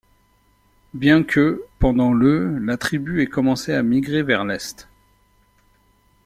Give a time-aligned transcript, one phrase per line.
[0.95, 4.89] Bien que, pendant le la tribu ait commencé à migrer vers l'est.